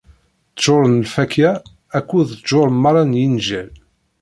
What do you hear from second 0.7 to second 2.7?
n lfakya akked ttjur